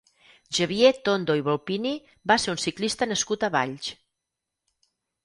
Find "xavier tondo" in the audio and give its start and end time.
0.59-1.35